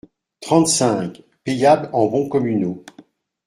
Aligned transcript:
trente-cinq, 0.39 1.21
payable 1.43 1.87
en 1.93 2.07
bons 2.07 2.27
communaux. 2.27 2.83